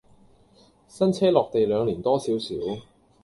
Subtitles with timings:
[0.87, 2.55] 新車落地兩年多少少